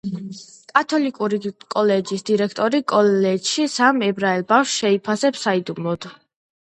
[0.69, 1.39] კათოლიკური
[1.75, 6.09] კოლეჯის დირექტორი კოლეჯში სამ ებრაელ ბავშვს შეიფარებს საიდუმლოდ.